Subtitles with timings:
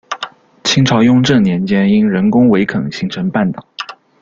[0.63, 3.63] 清朝雍正年间因人工围垦形成半岛。